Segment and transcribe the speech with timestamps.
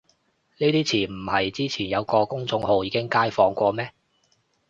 [0.57, 3.91] 呢啲詞唔係之前有個公眾號已經街訪過咩